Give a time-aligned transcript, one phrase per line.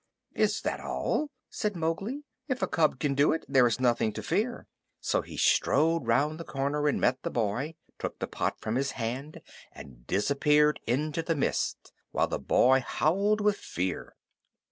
[0.33, 2.23] "Is that all?" said Mowgli.
[2.47, 4.65] "If a cub can do it, there is nothing to fear."
[4.99, 8.93] So he strode round the corner and met the boy, took the pot from his
[8.93, 9.41] hand,
[9.71, 14.15] and disappeared into the mist while the boy howled with fear.